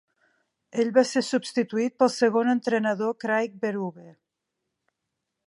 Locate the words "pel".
2.03-2.11